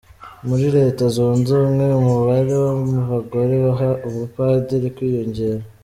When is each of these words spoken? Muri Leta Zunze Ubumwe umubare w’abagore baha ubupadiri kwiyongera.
Muri 0.47 0.65
Leta 0.77 1.03
Zunze 1.15 1.49
Ubumwe 1.55 1.85
umubare 2.01 2.53
w’abagore 2.63 3.53
baha 3.65 3.89
ubupadiri 4.07 4.87
kwiyongera. 4.95 5.63